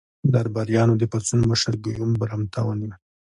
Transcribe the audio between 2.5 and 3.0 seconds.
ونیو.